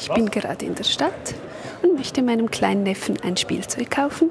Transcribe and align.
Ich 0.00 0.08
bin 0.08 0.30
gerade 0.30 0.64
in 0.64 0.74
der 0.74 0.84
Stadt 0.84 1.34
und 1.82 1.96
möchte 1.96 2.22
meinem 2.22 2.50
kleinen 2.50 2.84
Neffen 2.84 3.18
ein 3.22 3.36
Spielzeug 3.36 3.90
kaufen. 3.90 4.30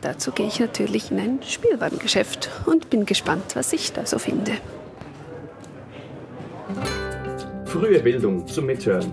Dazu 0.00 0.32
gehe 0.32 0.46
ich 0.46 0.60
natürlich 0.60 1.10
in 1.10 1.18
ein 1.18 1.40
Spielwarengeschäft 1.42 2.50
und 2.66 2.88
bin 2.90 3.04
gespannt, 3.04 3.54
was 3.54 3.72
ich 3.72 3.92
da 3.92 4.06
so 4.06 4.18
finde. 4.18 4.52
Frühe 7.64 8.00
Bildung 8.00 8.46
zum 8.46 8.66
Mithören. 8.66 9.10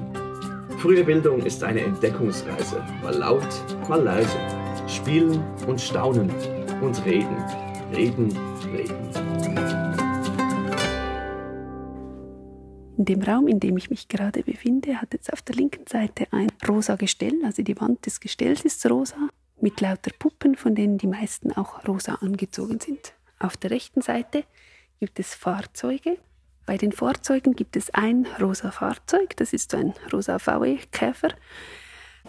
Frühe 0.79 1.03
Bildung 1.03 1.41
ist 1.41 1.63
eine 1.63 1.81
Entdeckungsreise. 1.81 2.83
Mal 3.03 3.15
laut, 3.15 3.47
mal 3.87 4.01
leise. 4.01 4.37
Spielen 4.87 5.43
und 5.67 5.81
staunen 5.81 6.31
und 6.81 7.05
reden. 7.05 7.37
Reden, 7.93 8.37
reden. 8.73 9.18
In 12.99 13.05
dem 13.05 13.21
Raum, 13.21 13.47
in 13.47 13.61
dem 13.61 13.77
ich 13.77 13.89
mich 13.89 14.09
gerade 14.09 14.43
befinde, 14.43 15.01
hat 15.01 15.13
jetzt 15.13 15.31
auf 15.31 15.41
der 15.41 15.55
linken 15.55 15.87
Seite 15.87 16.27
ein 16.31 16.49
rosa 16.67 16.97
Gestell, 16.97 17.45
also 17.45 17.63
die 17.63 17.79
Wand 17.79 18.05
des 18.05 18.19
Gestells 18.19 18.65
ist 18.65 18.85
rosa, 18.89 19.29
mit 19.61 19.79
lauter 19.79 20.11
Puppen, 20.19 20.57
von 20.57 20.75
denen 20.75 20.97
die 20.97 21.07
meisten 21.07 21.53
auch 21.53 21.87
rosa 21.87 22.15
angezogen 22.15 22.81
sind. 22.81 23.13
Auf 23.39 23.55
der 23.55 23.71
rechten 23.71 24.01
Seite 24.01 24.43
gibt 24.99 25.17
es 25.17 25.33
Fahrzeuge. 25.33 26.17
Bei 26.65 26.75
den 26.75 26.91
Fahrzeugen 26.91 27.55
gibt 27.55 27.77
es 27.77 27.89
ein 27.93 28.27
rosa 28.37 28.69
Fahrzeug, 28.69 29.37
das 29.37 29.53
ist 29.53 29.71
so 29.71 29.77
ein 29.77 29.93
rosa 30.11 30.37
VW-Käfer. 30.37 31.29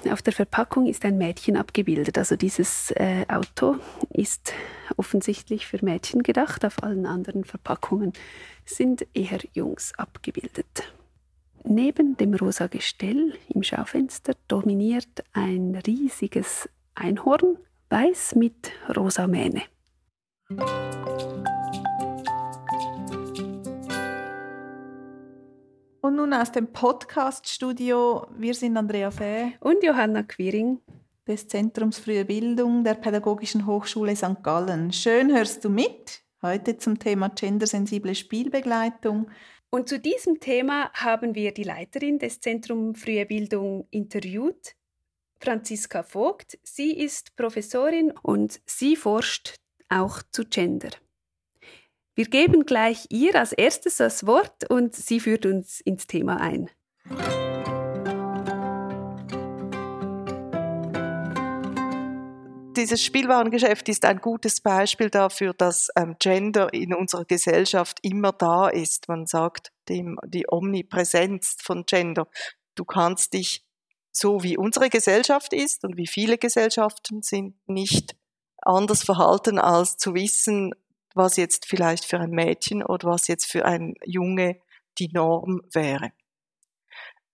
Auf 0.09 0.23
der 0.23 0.33
Verpackung 0.33 0.87
ist 0.87 1.05
ein 1.05 1.19
Mädchen 1.19 1.57
abgebildet. 1.57 2.17
Also 2.17 2.37
dieses 2.37 2.93
äh, 2.93 3.25
Auto 3.27 3.79
ist 4.11 4.53
offensichtlich 4.97 5.67
für 5.67 5.85
Mädchen 5.85 6.23
gedacht. 6.23 6.65
Auf 6.65 6.83
allen 6.83 7.07
anderen 7.07 7.45
Verpackungen 7.45 8.13
sind 8.65 9.07
eher 9.15 9.41
Jungs 9.53 9.93
abgebildet. 9.97 10.93
Neben 11.65 12.17
dem 12.17 12.35
rosa 12.35 12.69
Gestell 12.69 13.35
im 13.49 13.63
Schaufenster 13.63 14.33
dominiert 14.49 15.25
ein 15.33 15.81
riesiges 15.87 16.69
Einhorn, 16.95 17.59
weiß 17.91 18.35
mit 18.37 18.73
rosa 18.97 19.27
Mähne. 19.27 19.63
Und 26.01 26.17
nun 26.17 26.33
aus 26.33 26.51
dem 26.51 26.73
Podcast-Studio. 26.73 28.27
Wir 28.37 28.55
sind 28.55 28.77
Andrea 28.77 29.11
Fäh 29.11 29.53
und 29.61 29.85
Johanna 29.85 30.23
Quiring 30.23 30.81
des 31.27 31.49
Zentrums 31.49 31.99
Frühe 31.99 32.25
Bildung 32.25 32.85
der 32.85 32.95
Pädagogischen 32.95 33.67
Hochschule 33.67 34.17
St. 34.17 34.43
Gallen. 34.43 34.93
Schön 34.93 35.35
hörst 35.35 35.65
du 35.65 35.71
mit. 35.71 36.23
Heute 36.43 36.79
zum 36.79 36.99
Thema 36.99 37.29
gendersensible 37.29 38.15
Spielbegleitung. 38.15 39.31
Und 39.71 39.89
zu 39.89 40.01
diesem 40.01 40.41
Thema 40.41 40.91
haben 40.95 41.35
wir 41.35 41.53
die 41.53 41.63
Leiterin 41.63 42.19
des 42.19 42.41
Zentrums 42.41 43.01
Frühe 43.01 43.27
Bildung 43.27 43.87
interviewt, 43.91 44.75
Franziska 45.39 46.03
Vogt. 46.03 46.59
Sie 46.63 46.93
ist 46.99 47.37
Professorin 47.37 48.13
und 48.23 48.61
sie 48.67 48.97
forscht 48.97 49.57
auch 49.89 50.23
zu 50.33 50.45
Gender. 50.45 50.91
Wir 52.15 52.27
geben 52.27 52.67
gleich 52.67 53.07
ihr 53.11 53.35
als 53.37 53.53
erstes 53.53 53.99
das 53.99 54.27
Wort 54.27 54.69
und 54.69 54.95
sie 54.95 55.21
führt 55.21 55.47
uns 55.47 55.81
ins 55.81 56.07
Thema 56.07 56.41
ein. 56.41 56.69
Dieses 62.81 63.05
Spielwarengeschäft 63.05 63.91
ist 63.91 64.07
ein 64.07 64.23
gutes 64.23 64.63
Beispiel 64.63 65.11
dafür, 65.11 65.53
dass 65.53 65.91
ähm, 65.97 66.17
Gender 66.19 66.73
in 66.73 66.95
unserer 66.95 67.27
Gesellschaft 67.27 67.99
immer 68.01 68.33
da 68.33 68.71
ist. 68.71 69.07
Man 69.07 69.27
sagt 69.27 69.71
dem 69.91 70.19
die 70.25 70.47
Omnipräsenz 70.49 71.59
von 71.61 71.85
Gender. 71.85 72.27
Du 72.77 72.87
kannst 72.87 73.35
dich 73.35 73.67
so 74.13 74.43
wie 74.43 74.57
unsere 74.57 74.89
Gesellschaft 74.89 75.53
ist 75.53 75.85
und 75.85 75.99
wie 75.99 76.07
viele 76.07 76.39
Gesellschaften 76.39 77.21
sind 77.21 77.55
nicht 77.67 78.17
anders 78.63 79.05
verhalten 79.05 79.59
als 79.59 79.99
zu 79.99 80.15
wissen, 80.15 80.75
was 81.15 81.37
jetzt 81.37 81.67
vielleicht 81.67 82.07
für 82.07 82.19
ein 82.19 82.31
Mädchen 82.31 82.83
oder 82.83 83.09
was 83.11 83.29
jetzt 83.29 83.45
für 83.45 83.67
ein 83.67 83.93
Junge 84.07 84.59
die 84.99 85.09
Norm 85.13 85.61
wäre. 85.71 86.13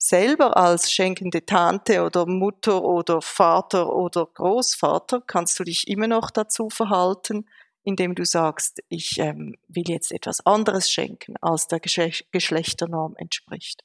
Selber 0.09 0.57
als 0.57 0.93
schenkende 0.93 1.45
Tante 1.45 2.05
oder 2.05 2.27
Mutter 2.27 2.85
oder 2.85 3.21
Vater 3.21 3.93
oder 3.93 4.27
Großvater 4.27 5.21
kannst 5.27 5.59
du 5.59 5.65
dich 5.65 5.89
immer 5.89 6.07
noch 6.07 6.31
dazu 6.31 6.71
verhalten, 6.71 7.47
indem 7.83 8.15
du 8.15 8.25
sagst, 8.25 8.85
ich 8.89 9.19
ähm, 9.19 9.57
will 9.67 9.89
jetzt 9.89 10.13
etwas 10.13 10.47
anderes 10.47 10.93
schenken, 10.93 11.35
als 11.41 11.67
der 11.67 11.81
Geschlechternorm 11.81 13.17
entspricht. 13.17 13.83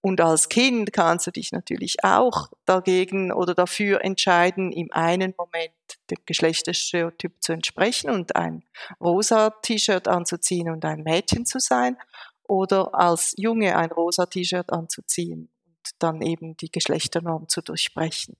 Und 0.00 0.22
als 0.22 0.48
Kind 0.48 0.92
kannst 0.94 1.26
du 1.26 1.30
dich 1.30 1.52
natürlich 1.52 2.02
auch 2.02 2.48
dagegen 2.64 3.30
oder 3.30 3.54
dafür 3.54 4.02
entscheiden, 4.02 4.72
im 4.72 4.90
einen 4.90 5.34
Moment 5.36 5.72
dem 6.10 6.18
Geschlechterstereotyp 6.24 7.34
zu 7.40 7.52
entsprechen 7.52 8.08
und 8.08 8.36
ein 8.36 8.64
rosa 9.00 9.50
T-Shirt 9.50 10.08
anzuziehen 10.08 10.70
und 10.70 10.84
ein 10.86 11.02
Mädchen 11.02 11.44
zu 11.44 11.58
sein 11.60 11.98
oder 12.52 12.94
als 12.94 13.34
Junge 13.36 13.76
ein 13.76 13.90
rosa 13.90 14.26
T-Shirt 14.26 14.72
anzuziehen 14.72 15.48
und 15.66 15.90
dann 15.98 16.22
eben 16.22 16.56
die 16.56 16.70
Geschlechternorm 16.70 17.48
zu 17.48 17.62
durchbrechen. 17.62 18.36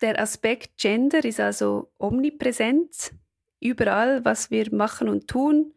Der 0.00 0.20
Aspekt 0.20 0.78
Gender 0.78 1.24
ist 1.24 1.40
also 1.40 1.90
omnipräsent, 1.98 3.12
überall, 3.60 4.24
was 4.24 4.50
wir 4.50 4.72
machen 4.74 5.08
und 5.08 5.28
tun 5.28 5.74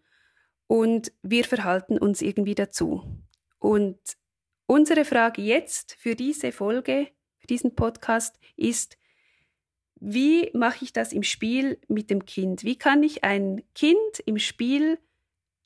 und 0.67 1.11
wir 1.21 1.43
verhalten 1.43 1.97
uns 1.97 2.21
irgendwie 2.21 2.55
dazu. 2.55 3.03
Und 3.59 3.99
Unsere 4.71 5.03
Frage 5.03 5.41
jetzt 5.41 5.97
für 5.99 6.15
diese 6.15 6.53
Folge, 6.53 7.09
für 7.39 7.47
diesen 7.47 7.75
Podcast 7.75 8.39
ist, 8.55 8.97
wie 9.99 10.49
mache 10.53 10.85
ich 10.85 10.93
das 10.93 11.11
im 11.11 11.23
Spiel 11.23 11.77
mit 11.89 12.09
dem 12.09 12.23
Kind? 12.23 12.63
Wie 12.63 12.77
kann 12.77 13.03
ich 13.03 13.25
ein 13.25 13.63
Kind 13.75 14.21
im 14.25 14.39
Spiel 14.39 14.97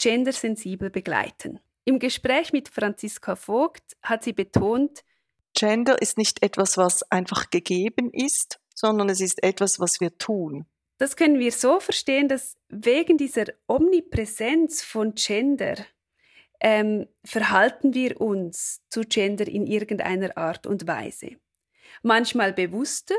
gendersensibel 0.01 0.89
begleiten? 0.89 1.59
Im 1.85 1.99
Gespräch 1.99 2.51
mit 2.51 2.67
Franziska 2.67 3.35
Vogt 3.35 3.95
hat 4.01 4.23
sie 4.23 4.33
betont, 4.33 5.03
Gender 5.53 6.01
ist 6.01 6.17
nicht 6.17 6.43
etwas, 6.43 6.77
was 6.77 7.09
einfach 7.11 7.49
gegeben 7.49 8.11
ist, 8.11 8.59
sondern 8.73 9.07
es 9.07 9.21
ist 9.21 9.41
etwas, 9.43 9.79
was 9.79 10.01
wir 10.01 10.17
tun. 10.17 10.65
Das 10.97 11.15
können 11.15 11.39
wir 11.39 11.51
so 11.51 11.79
verstehen, 11.79 12.27
dass 12.27 12.57
wegen 12.69 13.17
dieser 13.17 13.45
Omnipräsenz 13.67 14.81
von 14.81 15.13
Gender 15.15 15.75
ähm, 16.59 17.07
verhalten 17.23 17.93
wir 17.93 18.19
uns 18.19 18.81
zu 18.89 19.01
Gender 19.01 19.47
in 19.47 19.67
irgendeiner 19.67 20.37
Art 20.37 20.65
und 20.65 20.87
Weise. 20.87 21.37
Manchmal 22.01 22.53
bewusster, 22.53 23.15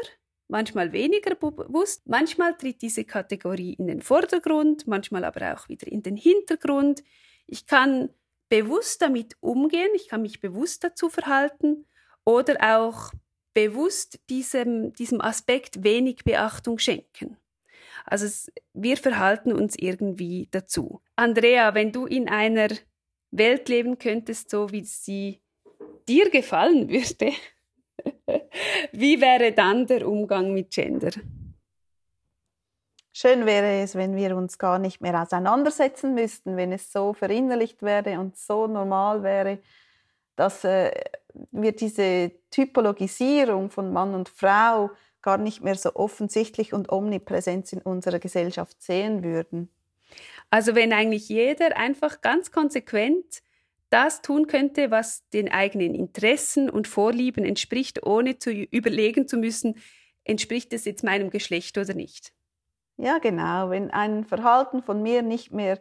manchmal 0.48 0.92
weniger 0.92 1.34
bewusst, 1.34 2.06
manchmal 2.06 2.56
tritt 2.56 2.82
diese 2.82 3.04
Kategorie 3.04 3.74
in 3.74 3.86
den 3.86 4.02
Vordergrund, 4.02 4.86
manchmal 4.86 5.24
aber 5.24 5.54
auch 5.54 5.68
wieder 5.68 5.86
in 5.86 6.02
den 6.02 6.16
Hintergrund. 6.16 7.02
Ich 7.46 7.66
kann 7.66 8.10
bewusst 8.48 9.02
damit 9.02 9.34
umgehen, 9.40 9.90
ich 9.94 10.08
kann 10.08 10.22
mich 10.22 10.40
bewusst 10.40 10.84
dazu 10.84 11.08
verhalten 11.08 11.86
oder 12.24 12.78
auch 12.78 13.12
bewusst 13.54 14.20
diesem, 14.28 14.92
diesem 14.92 15.20
Aspekt 15.20 15.82
wenig 15.82 16.24
Beachtung 16.24 16.78
schenken. 16.78 17.36
Also 18.04 18.26
es, 18.26 18.52
wir 18.72 18.96
verhalten 18.96 19.52
uns 19.52 19.76
irgendwie 19.78 20.48
dazu. 20.50 21.00
Andrea, 21.16 21.74
wenn 21.74 21.90
du 21.90 22.06
in 22.06 22.28
einer 22.28 22.68
Welt 23.30 23.68
leben 23.68 23.98
könntest, 23.98 24.50
so 24.50 24.70
wie 24.70 24.84
sie 24.84 25.40
dir 26.08 26.30
gefallen 26.30 26.88
würde, 26.88 27.32
wie 28.92 29.20
wäre 29.20 29.52
dann 29.52 29.86
der 29.86 30.06
Umgang 30.06 30.52
mit 30.52 30.70
Gender? 30.70 31.10
Schön 33.18 33.46
wäre 33.46 33.80
es, 33.80 33.94
wenn 33.94 34.14
wir 34.14 34.36
uns 34.36 34.58
gar 34.58 34.78
nicht 34.78 35.00
mehr 35.00 35.22
auseinandersetzen 35.22 36.12
müssten, 36.12 36.58
wenn 36.58 36.70
es 36.70 36.92
so 36.92 37.14
verinnerlicht 37.14 37.80
wäre 37.80 38.20
und 38.20 38.36
so 38.36 38.66
normal 38.66 39.22
wäre, 39.22 39.58
dass 40.36 40.64
äh, 40.64 40.90
wir 41.50 41.72
diese 41.72 42.32
Typologisierung 42.50 43.70
von 43.70 43.90
Mann 43.90 44.14
und 44.14 44.28
Frau 44.28 44.90
gar 45.22 45.38
nicht 45.38 45.64
mehr 45.64 45.76
so 45.76 45.94
offensichtlich 45.94 46.74
und 46.74 46.92
omnipräsent 46.92 47.72
in 47.72 47.80
unserer 47.80 48.18
Gesellschaft 48.18 48.82
sehen 48.82 49.24
würden. 49.24 49.70
Also 50.50 50.74
wenn 50.74 50.92
eigentlich 50.92 51.30
jeder 51.30 51.74
einfach 51.78 52.20
ganz 52.20 52.52
konsequent 52.52 53.40
das 53.88 54.20
tun 54.20 54.46
könnte, 54.46 54.90
was 54.90 55.26
den 55.30 55.50
eigenen 55.50 55.94
Interessen 55.94 56.68
und 56.68 56.86
Vorlieben 56.86 57.46
entspricht, 57.46 58.04
ohne 58.04 58.38
zu 58.38 58.50
überlegen 58.50 59.26
zu 59.26 59.38
müssen, 59.38 59.76
entspricht 60.24 60.74
es 60.74 60.84
jetzt 60.84 61.02
meinem 61.02 61.30
Geschlecht 61.30 61.78
oder 61.78 61.94
nicht. 61.94 62.35
Ja, 62.96 63.18
genau. 63.18 63.70
Wenn 63.70 63.90
ein 63.90 64.24
Verhalten 64.24 64.82
von 64.82 65.02
mir 65.02 65.22
nicht 65.22 65.52
mehr 65.52 65.78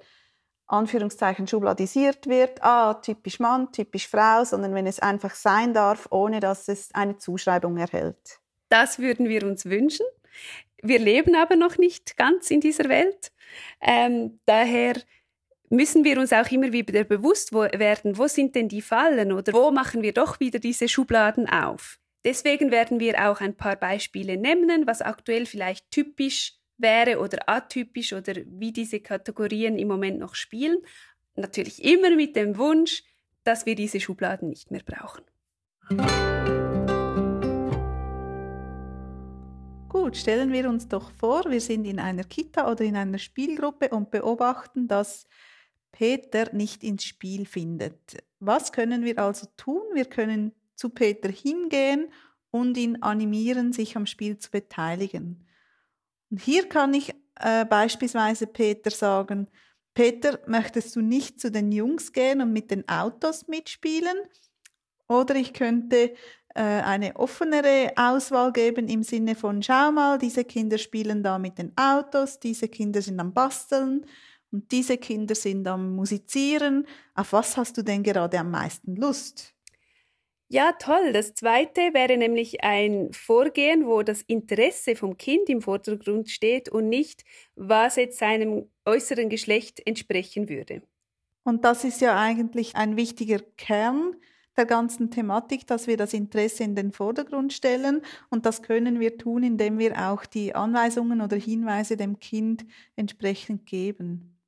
Anführungszeichen 0.68 1.48
schubladisiert 1.48 2.28
wird, 2.28 2.64
ah, 2.64 2.96
typisch 2.96 3.40
Mann, 3.40 3.72
typisch 3.72 4.08
Frau, 4.08 4.44
sondern 4.44 4.74
wenn 4.74 4.88
es 4.88 5.00
einfach 5.00 5.36
sein 5.36 5.74
darf, 5.74 6.08
ohne 6.12 6.40
dass 6.40 6.68
es 6.68 6.94
eine 6.94 7.18
Zuschreibung 7.18 7.78
erhält. 7.78 8.40
Das 8.70 9.00
würden 9.00 9.30
wir 9.30 9.46
uns 9.46 9.66
wünschen. 9.66 10.06
Wir 10.82 11.00
leben 11.00 11.36
aber 11.36 11.56
noch 11.56 11.78
nicht 11.78 12.18
ganz 12.18 12.52
in 12.52 12.62
dieser 12.62 12.90
Welt. 12.90 13.32
Ähm, 13.80 14.40
daher 14.46 14.96
müssen 15.70 16.04
wir 16.04 16.20
uns 16.20 16.34
auch 16.34 16.50
immer 16.52 16.72
wieder 16.74 17.04
bewusst 17.04 17.54
werden, 17.54 18.18
wo 18.18 18.28
sind 18.28 18.56
denn 18.56 18.68
die 18.68 18.82
Fallen 18.82 19.32
oder 19.32 19.54
wo 19.54 19.72
machen 19.72 20.02
wir 20.02 20.14
doch 20.14 20.40
wieder 20.40 20.60
diese 20.60 20.88
Schubladen 20.88 21.50
auf. 21.50 22.00
Deswegen 22.24 22.72
werden 22.72 23.00
wir 23.00 23.30
auch 23.30 23.40
ein 23.40 23.56
paar 23.56 23.76
Beispiele 23.76 24.38
nennen, 24.38 24.88
was 24.88 25.02
aktuell 25.02 25.46
vielleicht 25.46 25.92
typisch 25.92 26.54
wäre 26.78 27.20
oder 27.20 27.48
atypisch 27.48 28.14
oder 28.14 28.34
wie 28.46 28.72
diese 28.72 29.00
Kategorien 29.00 29.78
im 29.78 29.88
Moment 29.88 30.20
noch 30.20 30.36
spielen. 30.36 30.78
Natürlich 31.36 31.84
immer 31.84 32.16
mit 32.16 32.36
dem 32.36 32.58
Wunsch, 32.58 33.04
dass 33.44 33.66
wir 33.66 33.76
diese 33.76 34.00
Schubladen 34.00 34.50
nicht 34.50 34.72
mehr 34.72 34.84
brauchen. 34.86 35.24
Gut, 39.90 40.18
stellen 40.18 40.52
wir 40.52 40.70
uns 40.70 40.88
doch 40.88 41.12
vor, 41.12 41.46
wir 41.50 41.62
sind 41.62 41.86
in 41.86 42.00
einer 42.00 42.24
Kita 42.24 42.70
oder 42.70 42.84
in 42.84 42.96
einer 42.96 43.18
Spielgruppe 43.18 43.90
und 43.90 44.12
beobachten, 44.12 44.88
dass 44.88 45.26
Peter 45.92 46.54
nicht 46.54 46.84
ins 46.84 47.06
Spiel 47.06 47.46
findet. 47.46 48.18
Was 48.40 48.74
können 48.74 49.06
wir 49.06 49.18
also 49.20 49.48
tun? 49.56 49.82
Wir 49.94 50.06
können 50.06 50.52
zu 50.76 50.90
Peter 50.90 51.30
hingehen 51.30 52.12
und 52.52 52.78
ihn 52.78 53.02
animieren, 53.02 53.72
sich 53.72 53.96
am 53.96 54.06
Spiel 54.06 54.38
zu 54.38 54.52
beteiligen. 54.52 55.48
Und 56.36 56.42
hier 56.42 56.68
kann 56.68 56.94
ich 56.94 57.16
äh, 57.40 57.64
beispielsweise 57.64 58.46
Peter 58.46 58.92
sagen, 58.92 59.48
Peter, 59.94 60.38
möchtest 60.48 60.94
du 60.98 61.00
nicht 61.00 61.40
zu 61.40 61.50
den 61.50 61.72
Jungs 61.72 62.12
gehen 62.12 62.42
und 62.42 62.52
mit 62.52 62.72
den 62.72 62.86
Autos 62.90 63.48
mitspielen? 63.48 64.18
Oder 65.08 65.36
ich 65.36 65.54
könnte 65.54 66.14
äh, 66.54 66.62
eine 66.62 67.16
offenere 67.16 67.94
Auswahl 67.96 68.52
geben 68.52 68.90
im 68.90 69.02
Sinne 69.02 69.36
von, 69.36 69.64
schau 69.64 69.94
mal, 69.94 70.18
diese 70.18 70.44
Kinder 70.44 70.78
spielen 70.78 71.24
da 71.24 71.40
mit 71.40 71.58
den 71.58 71.72
Autos, 71.78 72.38
diese 72.38 72.68
Kinder 72.68 73.02
sind 73.02 73.18
am 73.22 73.34
Basteln 73.34 74.06
und 74.52 74.70
diese 74.74 74.98
Kinder 74.98 75.36
sind 75.36 75.66
am 75.70 75.96
Musizieren. 75.96 76.86
Auf 77.14 77.32
was 77.32 77.56
hast 77.56 77.78
du 77.78 77.82
denn 77.82 78.04
gerade 78.04 78.38
am 78.38 78.52
meisten 78.52 78.98
Lust? 78.98 79.55
Ja, 80.56 80.72
toll. 80.72 81.12
Das 81.12 81.34
zweite 81.34 81.82
wäre 81.94 82.16
nämlich 82.16 82.64
ein 82.64 83.12
Vorgehen, 83.12 83.86
wo 83.86 84.04
das 84.04 84.22
Interesse 84.22 84.96
vom 84.96 85.18
Kind 85.18 85.50
im 85.50 85.62
Vordergrund 85.62 86.30
steht 86.30 86.70
und 86.70 86.88
nicht, 86.88 87.26
was 87.56 87.98
jetzt 87.98 88.20
seinem 88.20 88.72
äußeren 88.86 89.28
Geschlecht 89.28 89.86
entsprechen 89.86 90.48
würde. 90.48 90.82
Und 91.44 91.66
das 91.66 91.84
ist 91.84 92.00
ja 92.00 92.18
eigentlich 92.18 92.78
ein 92.78 92.96
wichtiger 92.96 93.40
Kern 93.58 94.16
der 94.56 94.66
ganzen 94.66 95.12
Thematik, 95.12 95.68
dass 95.68 95.88
wir 95.88 95.98
das 95.98 96.14
Interesse 96.14 96.64
in 96.64 96.74
den 96.74 96.94
Vordergrund 96.94 97.52
stellen. 97.52 98.02
Und 98.30 98.46
das 98.46 98.62
können 98.62 99.02
wir 99.02 99.18
tun, 99.18 99.44
indem 99.44 99.78
wir 99.78 100.10
auch 100.10 100.26
die 100.26 100.56
Anweisungen 100.56 101.20
oder 101.20 101.36
Hinweise 101.36 101.98
dem 101.98 102.20
Kind 102.20 102.66
entsprechend 102.96 103.66
geben. 103.66 104.40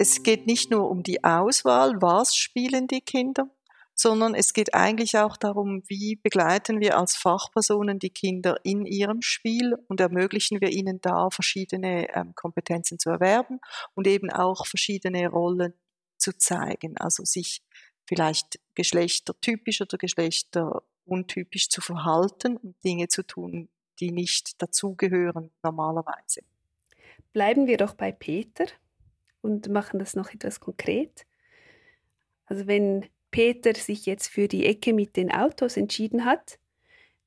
Es 0.00 0.22
geht 0.22 0.46
nicht 0.46 0.70
nur 0.70 0.88
um 0.88 1.02
die 1.02 1.22
Auswahl, 1.24 2.00
was 2.00 2.34
spielen 2.34 2.86
die 2.86 3.02
Kinder, 3.02 3.50
sondern 3.94 4.34
es 4.34 4.54
geht 4.54 4.72
eigentlich 4.72 5.18
auch 5.18 5.36
darum, 5.36 5.82
wie 5.88 6.16
begleiten 6.16 6.80
wir 6.80 6.96
als 6.96 7.16
Fachpersonen 7.16 7.98
die 7.98 8.08
Kinder 8.08 8.56
in 8.64 8.86
ihrem 8.86 9.20
Spiel 9.20 9.76
und 9.88 10.00
ermöglichen 10.00 10.62
wir 10.62 10.70
ihnen 10.70 11.02
da 11.02 11.28
verschiedene 11.28 12.08
ähm, 12.16 12.34
Kompetenzen 12.34 12.98
zu 12.98 13.10
erwerben 13.10 13.60
und 13.92 14.06
eben 14.06 14.30
auch 14.30 14.66
verschiedene 14.66 15.28
Rollen 15.28 15.74
zu 16.16 16.32
zeigen, 16.32 16.96
also 16.96 17.26
sich 17.26 17.60
vielleicht 18.06 18.58
geschlechtertypisch 18.74 19.82
oder 19.82 19.98
geschlechteruntypisch 19.98 21.68
zu 21.68 21.82
verhalten 21.82 22.56
und 22.56 22.82
Dinge 22.82 23.08
zu 23.08 23.22
tun, 23.22 23.68
die 23.98 24.12
nicht 24.12 24.62
dazugehören 24.62 25.50
normalerweise. 25.62 26.40
Bleiben 27.34 27.66
wir 27.66 27.76
doch 27.76 27.92
bei 27.92 28.12
Peter 28.12 28.64
und 29.42 29.68
machen 29.68 29.98
das 29.98 30.14
noch 30.14 30.32
etwas 30.32 30.60
konkret. 30.60 31.26
Also 32.46 32.66
wenn 32.66 33.06
Peter 33.30 33.74
sich 33.74 34.06
jetzt 34.06 34.28
für 34.28 34.48
die 34.48 34.66
Ecke 34.66 34.92
mit 34.92 35.16
den 35.16 35.30
Autos 35.30 35.76
entschieden 35.76 36.24
hat, 36.24 36.58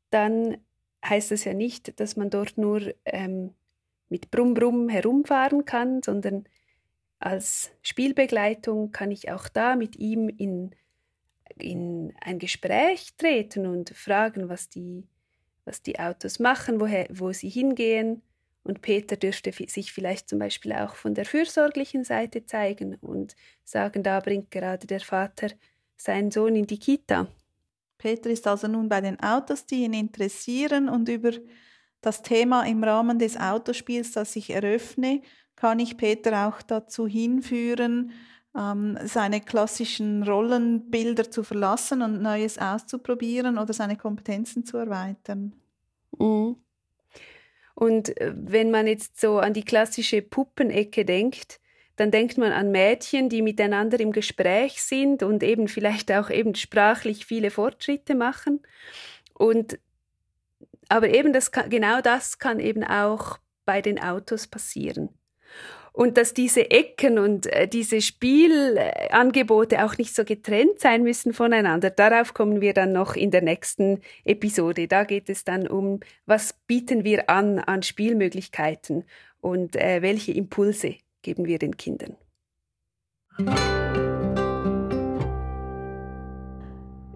dann 0.09 0.57
heißt 1.03 1.31
das 1.31 1.43
ja 1.43 1.53
nicht, 1.53 1.99
dass 1.99 2.15
man 2.15 2.29
dort 2.29 2.57
nur 2.57 2.93
ähm, 3.05 3.53
mit 4.09 4.31
Brumm 4.31 4.53
Brumm 4.53 4.89
herumfahren 4.89 5.65
kann, 5.65 6.01
sondern 6.03 6.45
als 7.19 7.71
Spielbegleitung 7.81 8.91
kann 8.91 9.11
ich 9.11 9.31
auch 9.31 9.47
da 9.47 9.75
mit 9.75 9.95
ihm 9.95 10.29
in, 10.29 10.75
in 11.57 12.13
ein 12.21 12.37
Gespräch 12.37 13.15
treten 13.17 13.65
und 13.65 13.91
fragen, 13.91 14.49
was 14.49 14.69
die, 14.69 15.07
was 15.65 15.81
die 15.81 15.99
Autos 15.99 16.39
machen, 16.39 16.79
woher, 16.79 17.07
wo 17.09 17.31
sie 17.31 17.49
hingehen, 17.49 18.21
und 18.63 18.81
Peter 18.81 19.17
dürfte 19.17 19.51
sich 19.51 19.91
vielleicht 19.91 20.29
zum 20.29 20.39
Beispiel 20.39 20.73
auch 20.73 20.95
von 20.95 21.13
der 21.13 21.25
fürsorglichen 21.25 22.03
Seite 22.03 22.45
zeigen 22.45 22.95
und 22.95 23.35
sagen, 23.63 24.03
da 24.03 24.19
bringt 24.19 24.51
gerade 24.51 24.87
der 24.87 25.01
Vater 25.01 25.49
seinen 25.97 26.31
Sohn 26.31 26.55
in 26.55 26.67
die 26.67 26.79
Kita. 26.79 27.27
Peter 27.97 28.29
ist 28.29 28.47
also 28.47 28.67
nun 28.67 28.89
bei 28.89 29.01
den 29.01 29.19
Autos, 29.19 29.65
die 29.65 29.83
ihn 29.83 29.93
interessieren 29.93 30.89
und 30.89 31.07
über 31.09 31.31
das 32.01 32.21
Thema 32.21 32.65
im 32.65 32.83
Rahmen 32.83 33.19
des 33.19 33.37
Autospiels, 33.37 34.11
das 34.11 34.35
ich 34.35 34.49
eröffne, 34.49 35.21
kann 35.55 35.79
ich 35.79 35.95
Peter 35.97 36.47
auch 36.47 36.61
dazu 36.61 37.07
hinführen, 37.07 38.11
ähm, 38.57 38.97
seine 39.05 39.41
klassischen 39.41 40.23
Rollenbilder 40.23 41.31
zu 41.31 41.43
verlassen 41.43 42.01
und 42.01 42.21
Neues 42.21 42.57
auszuprobieren 42.57 43.57
oder 43.57 43.73
seine 43.73 43.97
Kompetenzen 43.97 44.65
zu 44.65 44.77
erweitern. 44.77 45.53
Mhm. 46.19 46.62
Und 47.75 48.19
äh, 48.19 48.33
wenn 48.35 48.71
man 48.71 48.87
jetzt 48.87 49.19
so 49.19 49.39
an 49.39 49.53
die 49.53 49.65
klassische 49.65 50.21
Puppenecke 50.21 51.05
denkt, 51.05 51.59
dann 51.95 52.11
denkt 52.11 52.37
man 52.37 52.51
an 52.51 52.71
Mädchen, 52.71 53.29
die 53.29 53.41
miteinander 53.41 53.99
im 53.99 54.11
Gespräch 54.11 54.81
sind 54.81 55.21
und 55.21 55.43
eben 55.43 55.67
vielleicht 55.67 56.11
auch 56.11 56.29
eben 56.29 56.55
sprachlich 56.55 57.25
viele 57.25 57.51
Fortschritte 57.51 58.15
machen. 58.15 58.61
Und 59.33 59.79
aber 60.89 61.09
eben 61.09 61.33
das 61.33 61.51
kann, 61.51 61.69
genau 61.69 62.01
das 62.01 62.39
kann 62.39 62.59
eben 62.59 62.83
auch 62.83 63.37
bei 63.65 63.81
den 63.81 63.99
Autos 63.99 64.47
passieren 64.47 65.09
und 65.93 66.17
dass 66.17 66.33
diese 66.33 66.71
Ecken 66.71 67.19
und 67.19 67.45
äh, 67.45 67.67
diese 67.67 68.01
Spielangebote 68.01 69.85
auch 69.85 69.97
nicht 69.97 70.13
so 70.13 70.25
getrennt 70.25 70.79
sein 70.79 71.03
müssen 71.03 71.33
voneinander. 71.33 71.91
Darauf 71.91 72.33
kommen 72.33 72.61
wir 72.61 72.73
dann 72.73 72.91
noch 72.91 73.15
in 73.15 73.31
der 73.31 73.43
nächsten 73.43 74.01
Episode. 74.25 74.87
Da 74.87 75.03
geht 75.03 75.29
es 75.29 75.45
dann 75.45 75.67
um, 75.67 75.99
was 76.25 76.55
bieten 76.67 77.03
wir 77.03 77.29
an 77.29 77.59
an 77.59 77.83
Spielmöglichkeiten 77.83 79.05
und 79.39 79.75
äh, 79.75 80.01
welche 80.01 80.31
Impulse 80.31 80.95
geben 81.21 81.45
wir 81.45 81.59
den 81.59 81.77
Kindern. 81.77 82.17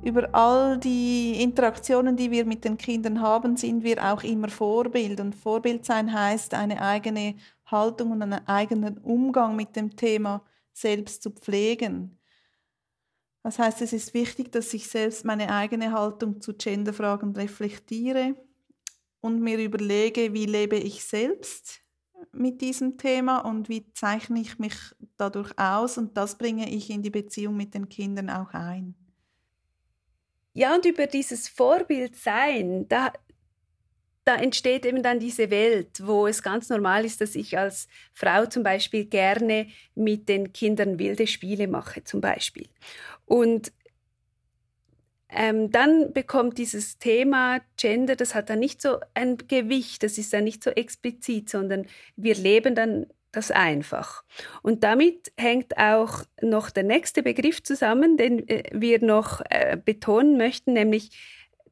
Über 0.04 0.34
all 0.34 0.78
die 0.78 1.42
Interaktionen, 1.42 2.16
die 2.16 2.32
wir 2.32 2.46
mit 2.46 2.64
den 2.64 2.78
Kindern 2.78 3.22
haben, 3.22 3.58
sind 3.58 3.84
wir 3.84 4.02
auch 4.02 4.24
immer 4.24 4.48
Vorbild. 4.48 5.20
Und 5.20 5.36
Vorbild 5.36 5.84
sein 5.84 6.14
heißt, 6.14 6.54
eine 6.54 6.82
eigene 6.82 7.36
Haltung 7.68 8.12
und 8.12 8.22
einen 8.22 8.48
eigenen 8.48 8.98
Umgang 8.98 9.56
mit 9.56 9.76
dem 9.76 9.96
Thema 9.96 10.44
selbst 10.74 11.24
zu 11.24 11.32
pflegen. 11.32 12.20
Das 13.44 13.60
heißt, 13.60 13.82
es 13.82 13.94
ist 13.94 14.14
wichtig, 14.14 14.52
dass 14.52 14.74
ich 14.74 14.88
selbst 14.88 15.24
meine 15.24 15.54
eigene 15.54 15.92
Haltung 15.92 16.42
zu 16.42 16.54
Genderfragen 16.54 17.34
reflektiere 17.36 18.36
und 19.22 19.42
mir 19.42 19.58
überlege, 19.58 20.34
wie 20.34 20.46
lebe 20.46 20.76
ich 20.76 21.04
selbst 21.04 21.82
mit 22.32 22.62
diesem 22.62 22.98
Thema 22.98 23.40
und 23.40 23.70
wie 23.70 23.92
zeichne 23.94 24.40
ich 24.42 24.60
mich 24.60 24.76
dadurch 25.18 25.58
aus 25.58 25.98
und 25.98 26.18
das 26.18 26.38
bringe 26.38 26.70
ich 26.70 26.90
in 26.90 27.04
die 27.04 27.10
Beziehung 27.10 27.56
mit 27.56 27.74
den 27.74 27.90
Kindern 27.90 28.30
auch 28.30 28.54
ein. 28.54 28.96
Ja, 30.54 30.74
und 30.76 30.86
über 30.86 31.06
dieses 31.06 31.48
Vorbild 31.48 32.16
sein, 32.16 32.88
da, 32.88 33.14
da 34.28 34.36
entsteht 34.36 34.86
eben 34.86 35.04
dann 35.04 35.20
diese 35.20 35.50
Welt, 35.50 36.02
wo 36.06 36.28
es 36.28 36.44
ganz 36.44 36.70
normal 36.70 37.06
ist, 37.06 37.22
dass 37.22 37.36
ich 37.36 37.58
als 37.58 37.88
Frau 38.14 38.46
zum 38.46 38.62
Beispiel 38.62 39.06
gerne 39.06 39.68
mit 39.96 40.28
den 40.28 40.52
Kindern 40.52 41.00
wilde 41.00 41.28
Spiele 41.28 41.68
mache, 41.68 42.04
zum 42.04 42.20
Beispiel. 42.20 42.68
Und 43.26 43.72
ähm, 45.30 45.72
dann 45.72 46.14
bekommt 46.14 46.58
dieses 46.58 47.00
Thema 47.00 47.62
Gender, 47.78 48.16
das 48.16 48.36
hat 48.36 48.50
dann 48.50 48.60
nicht 48.60 48.82
so 48.82 48.98
ein 49.14 49.38
Gewicht, 49.38 50.04
das 50.04 50.18
ist 50.18 50.34
dann 50.34 50.44
nicht 50.44 50.64
so 50.64 50.72
explizit, 50.72 51.50
sondern 51.50 51.86
wir 52.16 52.36
leben 52.36 52.76
dann 52.76 53.08
das 53.32 53.52
einfach. 53.52 54.24
Und 54.62 54.84
damit 54.84 55.32
hängt 55.38 55.78
auch 55.78 56.24
noch 56.42 56.70
der 56.70 56.84
nächste 56.84 57.24
Begriff 57.24 57.64
zusammen, 57.64 58.18
den 58.18 58.48
äh, 58.50 58.64
wir 58.74 59.04
noch 59.04 59.42
äh, 59.50 59.78
betonen 59.84 60.38
möchten, 60.38 60.74
nämlich 60.74 61.12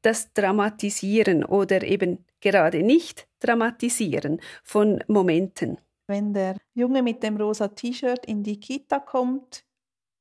das 0.06 0.32
Dramatisieren 0.34 1.44
oder 1.44 1.82
eben 1.84 2.24
gerade 2.40 2.84
nicht 2.84 3.28
dramatisieren 3.40 4.40
von 4.64 5.04
Momenten. 5.08 5.80
Wenn 6.08 6.34
der 6.34 6.58
Junge 6.76 7.02
mit 7.02 7.24
dem 7.24 7.38
rosa 7.38 7.70
T-Shirt 7.70 8.26
in 8.26 8.44
die 8.44 8.60
Kita 8.60 9.00
kommt, 9.00 9.66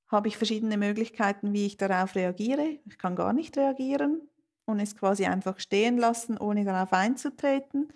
habe 0.09 0.29
ich 0.29 0.39
verschiedene 0.39 0.79
Möglichkeiten, 0.79 1.53
wie 1.53 1.67
ich 1.67 1.77
darauf 1.77 2.15
reagiere. 2.15 2.79
Ich 2.87 2.97
kann 2.97 3.15
gar 3.15 3.35
nicht 3.35 3.59
reagieren 3.59 4.23
und 4.65 4.81
es 4.81 4.97
quasi 4.97 5.27
einfach 5.27 5.59
stehen 5.59 5.99
lassen, 5.99 6.39
ohne 6.39 6.65
darauf 6.65 6.93
einzutreten. 6.95 7.89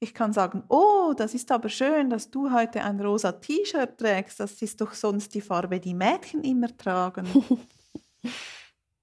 Ich 0.00 0.12
kann 0.12 0.34
sagen, 0.34 0.64
oh, 0.68 1.14
das 1.16 1.32
ist 1.32 1.50
aber 1.50 1.70
schön, 1.70 2.10
dass 2.10 2.30
du 2.30 2.52
heute 2.52 2.84
ein 2.84 3.00
rosa 3.00 3.32
T-Shirt 3.32 3.96
trägst. 3.96 4.38
Das 4.40 4.60
ist 4.60 4.80
doch 4.82 4.92
sonst 4.92 5.34
die 5.34 5.40
Farbe, 5.40 5.80
die 5.80 5.94
Mädchen 5.94 6.42
immer 6.44 6.76
tragen. 6.76 7.26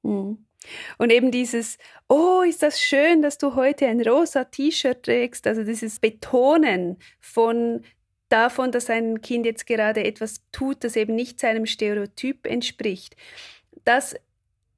Hm. 0.02 0.49
Und 0.98 1.12
eben 1.12 1.32
dieses, 1.32 1.78
oh, 2.08 2.42
ist 2.42 2.62
das 2.64 2.82
schön, 2.82 3.22
dass 3.22 3.38
du 3.38 3.56
heute 3.56 3.88
ein 3.88 4.02
rosa 4.02 4.44
T-Shirt 4.44 5.04
trägst. 5.04 5.48
Also 5.48 5.64
dieses 5.64 6.00
Betonen 6.00 6.98
von 7.20 7.84
davon, 8.30 8.72
dass 8.72 8.90
ein 8.90 9.22
Kind 9.22 9.46
jetzt 9.46 9.66
gerade 9.66 10.04
etwas 10.04 10.44
tut, 10.52 10.84
das 10.84 10.96
eben 10.96 11.16
nicht 11.16 11.40
seinem 11.40 11.66
Stereotyp 11.66 12.46
entspricht. 12.46 13.16
Das 13.86 14.16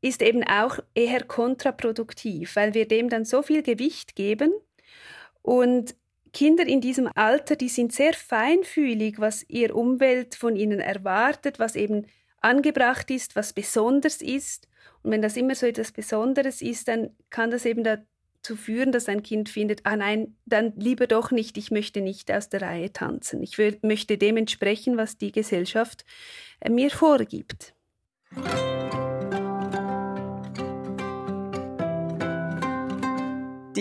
ist 0.01 0.21
eben 0.21 0.43
auch 0.43 0.79
eher 0.95 1.23
kontraproduktiv, 1.23 2.55
weil 2.55 2.73
wir 2.73 2.87
dem 2.87 3.09
dann 3.09 3.25
so 3.25 3.41
viel 3.41 3.61
Gewicht 3.61 4.15
geben 4.15 4.53
und 5.41 5.95
Kinder 6.33 6.65
in 6.65 6.79
diesem 6.79 7.09
Alter, 7.13 7.55
die 7.55 7.67
sind 7.67 7.91
sehr 7.91 8.13
feinfühlig, 8.13 9.19
was 9.19 9.43
ihre 9.49 9.73
Umwelt 9.73 10.35
von 10.35 10.55
ihnen 10.55 10.79
erwartet, 10.79 11.59
was 11.59 11.75
eben 11.75 12.07
angebracht 12.39 13.11
ist, 13.11 13.35
was 13.35 13.53
besonders 13.53 14.21
ist. 14.21 14.67
Und 15.03 15.11
wenn 15.11 15.21
das 15.21 15.37
immer 15.37 15.55
so 15.55 15.65
etwas 15.65 15.91
Besonderes 15.91 16.61
ist, 16.61 16.87
dann 16.87 17.15
kann 17.29 17.51
das 17.51 17.65
eben 17.65 17.83
dazu 17.83 18.55
führen, 18.55 18.91
dass 18.91 19.09
ein 19.09 19.23
Kind 19.23 19.49
findet, 19.49 19.81
ah 19.85 19.95
nein, 19.95 20.35
dann 20.45 20.73
lieber 20.75 21.07
doch 21.07 21.31
nicht, 21.31 21.57
ich 21.57 21.71
möchte 21.71 22.01
nicht 22.01 22.31
aus 22.31 22.49
der 22.49 22.61
Reihe 22.61 22.93
tanzen. 22.93 23.41
Ich 23.41 23.57
möchte 23.81 24.17
dem 24.17 24.37
entsprechen, 24.37 24.97
was 24.97 25.17
die 25.17 25.31
Gesellschaft 25.31 26.05
äh, 26.59 26.69
mir 26.69 26.91
vorgibt. 26.91 27.73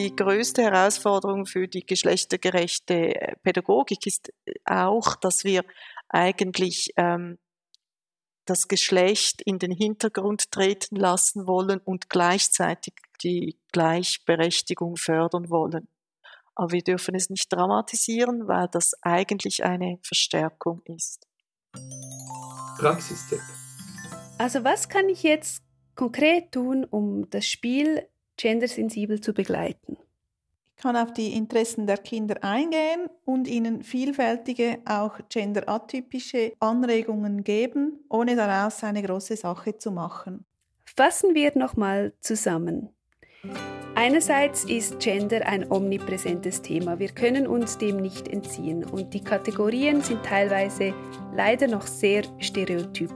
die 0.01 0.15
größte 0.17 0.63
Herausforderung 0.63 1.47
für 1.47 1.69
die 1.69 1.85
geschlechtergerechte 1.85 3.35
Pädagogik 3.43 4.07
ist 4.07 4.33
auch, 4.65 5.17
dass 5.17 5.45
wir 5.45 5.63
eigentlich 6.09 6.93
ähm, 6.97 7.39
das 8.51 8.67
Geschlecht 8.67 9.41
in 9.43 9.61
den 9.61 9.71
Hintergrund 9.71 10.51
treten 10.51 10.97
lassen 10.97 11.47
wollen 11.47 11.79
und 11.79 12.11
gleichzeitig 12.11 12.95
die 13.23 13.57
Gleichberechtigung 13.73 14.97
fördern 14.97 15.51
wollen. 15.51 15.89
Aber 16.57 16.73
wir 16.73 16.83
dürfen 16.83 17.15
es 17.15 17.31
nicht 17.31 17.51
dramatisieren, 17.53 18.49
weil 18.49 18.67
das 18.67 18.93
eigentlich 19.03 19.65
eine 19.65 19.99
Verstärkung 20.03 20.83
ist. 20.85 21.29
Praxistipp. 22.77 23.41
Also 24.37 24.65
was 24.65 24.89
kann 24.89 25.09
ich 25.09 25.23
jetzt 25.23 25.63
konkret 25.95 26.51
tun, 26.51 26.85
um 26.85 27.31
das 27.31 27.47
Spiel 27.47 28.09
gendersensibel 28.37 29.21
zu 29.21 29.33
begleiten? 29.33 29.97
Kann 30.81 30.97
auf 30.97 31.13
die 31.13 31.35
Interessen 31.35 31.87
der 31.87 31.99
Kinder 31.99 32.43
eingehen 32.43 33.11
und 33.27 33.47
ihnen 33.47 33.83
vielfältige, 33.83 34.79
auch 34.87 35.19
genderatypische 35.29 36.55
Anregungen 36.59 37.45
geben, 37.45 38.03
ohne 38.09 38.35
daraus 38.35 38.83
eine 38.83 39.03
große 39.03 39.37
Sache 39.37 39.77
zu 39.77 39.91
machen. 39.91 40.47
Fassen 40.97 41.35
wir 41.35 41.53
nochmal 41.55 42.15
zusammen. 42.21 42.89
Einerseits 43.95 44.65
ist 44.65 45.01
Gender 45.01 45.47
ein 45.47 45.71
omnipräsentes 45.71 46.63
Thema. 46.63 46.99
Wir 46.99 47.11
können 47.11 47.47
uns 47.47 47.77
dem 47.77 47.99
nicht 47.99 48.29
entziehen 48.29 48.83
und 48.85 49.13
die 49.13 49.23
Kategorien 49.23 50.01
sind 50.01 50.23
teilweise 50.23 50.95
leider 51.35 51.69
noch 51.69 51.87
sehr 51.87 52.23
stereotyp. 52.39 53.13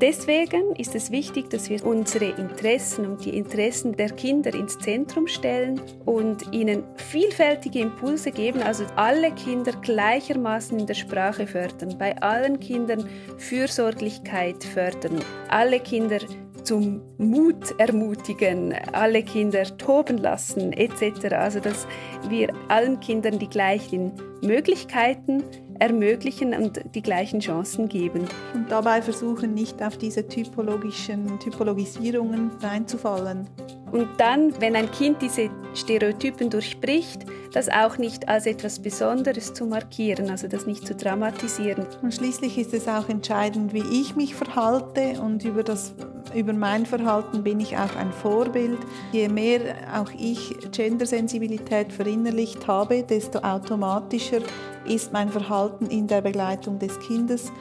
Deswegen 0.00 0.76
ist 0.76 0.94
es 0.94 1.10
wichtig, 1.10 1.48
dass 1.48 1.70
wir 1.70 1.82
unsere 1.86 2.26
Interessen 2.26 3.06
und 3.06 3.24
die 3.24 3.34
Interessen 3.36 3.96
der 3.96 4.10
Kinder 4.10 4.52
ins 4.52 4.78
Zentrum 4.78 5.26
stellen 5.26 5.80
und 6.04 6.52
ihnen 6.52 6.84
vielfältige 6.96 7.80
Impulse 7.80 8.30
geben, 8.30 8.60
also 8.60 8.84
alle 8.96 9.32
Kinder 9.32 9.72
gleichermaßen 9.80 10.78
in 10.78 10.86
der 10.86 10.94
Sprache 10.94 11.46
fördern, 11.46 11.96
bei 11.98 12.14
allen 12.20 12.60
Kindern 12.60 13.08
Fürsorglichkeit 13.38 14.62
fördern, 14.64 15.20
alle 15.48 15.80
Kinder 15.80 16.18
zum 16.62 17.00
Mut 17.16 17.78
ermutigen, 17.78 18.74
alle 18.92 19.22
Kinder 19.22 19.64
toben 19.78 20.18
lassen 20.18 20.72
etc. 20.74 21.32
Also 21.32 21.60
dass 21.60 21.86
wir 22.28 22.52
allen 22.68 23.00
Kindern 23.00 23.38
die 23.38 23.48
gleichen 23.48 24.12
Möglichkeiten 24.42 25.42
ermöglichen 25.80 26.54
und 26.54 26.80
die 26.94 27.02
gleichen 27.02 27.40
Chancen 27.40 27.88
geben. 27.88 28.26
Und 28.54 28.70
dabei 28.70 29.02
versuchen 29.02 29.54
nicht 29.54 29.82
auf 29.82 29.96
diese 29.96 30.26
typologischen 30.26 31.38
Typologisierungen 31.40 32.50
reinzufallen. 32.60 33.48
Und 33.92 34.08
dann, 34.18 34.60
wenn 34.60 34.74
ein 34.74 34.90
Kind 34.90 35.22
diese 35.22 35.48
Stereotypen 35.74 36.50
durchbricht, 36.50 37.24
das 37.52 37.68
auch 37.68 37.98
nicht 37.98 38.28
als 38.28 38.46
etwas 38.46 38.80
Besonderes 38.80 39.54
zu 39.54 39.64
markieren, 39.64 40.28
also 40.28 40.48
das 40.48 40.66
nicht 40.66 40.86
zu 40.86 40.94
dramatisieren. 40.94 41.86
Und 42.02 42.12
schließlich 42.12 42.58
ist 42.58 42.74
es 42.74 42.88
auch 42.88 43.08
entscheidend, 43.08 43.72
wie 43.72 44.00
ich 44.00 44.16
mich 44.16 44.34
verhalte 44.34 45.20
und 45.22 45.44
über, 45.44 45.62
das, 45.62 45.94
über 46.34 46.52
mein 46.52 46.84
Verhalten 46.84 47.44
bin 47.44 47.60
ich 47.60 47.76
auch 47.76 47.94
ein 47.96 48.12
Vorbild. 48.12 48.78
Je 49.12 49.28
mehr 49.28 49.60
auch 49.94 50.10
ich 50.18 50.54
Gendersensibilität 50.72 51.92
verinnerlicht 51.92 52.66
habe, 52.66 53.02
desto 53.04 53.38
automatischer 53.38 54.40
ist 54.86 55.12
mein 55.12 55.28
Verhalten 55.28 55.86
in 55.86 56.06
der 56.06 56.20
Begleitung 56.20 56.78
des 56.78 56.98
Kindes 57.00 57.52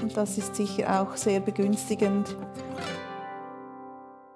und 0.00 0.16
das 0.16 0.38
ist 0.38 0.56
sicher 0.56 1.00
auch 1.00 1.16
sehr 1.16 1.40
begünstigend. 1.40 2.36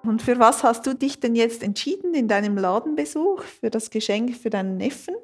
Und 0.03 0.21
für 0.21 0.39
was 0.39 0.63
hast 0.63 0.87
du 0.87 0.93
dich 0.93 1.19
denn 1.19 1.35
jetzt 1.35 1.63
entschieden 1.63 2.13
in 2.13 2.29
deinem 2.29 2.57
Ladenbesuch? 2.57 3.43
Für 3.43 3.69
das 3.69 3.89
Geschenk 3.89 4.37
für 4.37 4.49
deinen 4.49 4.77
Neffen? 4.77 5.15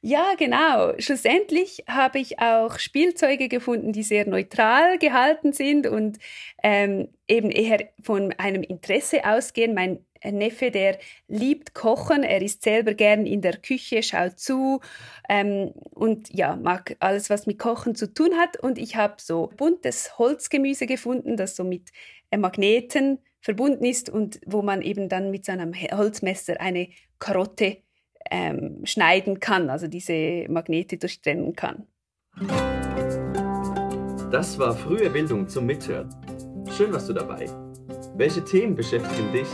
Ja, 0.00 0.34
genau. 0.38 0.92
Schlussendlich 0.98 1.82
habe 1.88 2.20
ich 2.20 2.38
auch 2.38 2.78
Spielzeuge 2.78 3.48
gefunden, 3.48 3.92
die 3.92 4.04
sehr 4.04 4.24
neutral 4.28 4.98
gehalten 4.98 5.52
sind 5.52 5.88
und 5.88 6.18
ähm, 6.62 7.08
eben 7.26 7.50
eher 7.50 7.88
von 8.00 8.32
einem 8.38 8.62
Interesse 8.62 9.24
ausgehen. 9.24 9.74
Mein 9.74 9.98
Neffe, 10.32 10.70
der 10.70 10.98
liebt 11.28 11.74
Kochen, 11.74 12.22
er 12.22 12.42
ist 12.42 12.62
selber 12.62 12.94
gern 12.94 13.26
in 13.26 13.40
der 13.40 13.56
Küche, 13.56 14.02
schaut 14.02 14.38
zu 14.38 14.80
ähm, 15.28 15.72
und 15.90 16.32
ja, 16.32 16.56
mag 16.56 16.96
alles, 17.00 17.30
was 17.30 17.46
mit 17.46 17.58
Kochen 17.58 17.94
zu 17.94 18.12
tun 18.12 18.36
hat. 18.36 18.58
Und 18.62 18.78
ich 18.78 18.96
habe 18.96 19.14
so 19.18 19.50
buntes 19.56 20.18
Holzgemüse 20.18 20.86
gefunden, 20.86 21.36
das 21.36 21.56
so 21.56 21.64
mit 21.64 21.90
äh, 22.30 22.36
Magneten 22.36 23.18
verbunden 23.40 23.84
ist 23.84 24.10
und 24.10 24.40
wo 24.44 24.62
man 24.62 24.82
eben 24.82 25.08
dann 25.08 25.30
mit 25.30 25.44
seinem 25.44 25.72
Holzmesser 25.74 26.60
eine 26.60 26.88
Karotte 27.18 27.78
ähm, 28.30 28.80
schneiden 28.84 29.40
kann, 29.40 29.70
also 29.70 29.86
diese 29.86 30.46
Magnete 30.48 30.98
durchtrennen 30.98 31.54
kann. 31.54 31.86
Das 34.30 34.58
war 34.58 34.76
frühe 34.76 35.08
Bildung 35.10 35.48
zum 35.48 35.66
Mithören. 35.66 36.14
Schön 36.76 36.92
warst 36.92 37.08
du 37.08 37.12
dabei. 37.12 37.46
Welche 38.16 38.42
Themen 38.44 38.74
beschäftigen 38.74 39.32
dich? 39.32 39.46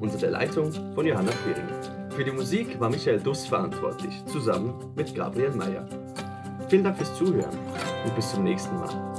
unter 0.00 0.16
der 0.16 0.30
Leitung 0.30 0.72
von 0.94 1.06
Johanna 1.06 1.32
Quiring. 1.44 1.68
Für 2.16 2.24
die 2.24 2.32
Musik 2.32 2.80
war 2.80 2.88
Michael 2.88 3.20
Duss 3.20 3.46
verantwortlich, 3.46 4.24
zusammen 4.24 4.72
mit 4.96 5.14
Gabriel 5.14 5.50
Meyer. 5.50 5.86
Vielen 6.68 6.84
Dank 6.84 6.96
fürs 6.96 7.14
Zuhören 7.14 7.58
und 8.06 8.16
bis 8.16 8.30
zum 8.30 8.42
nächsten 8.42 8.74
Mal. 8.76 9.09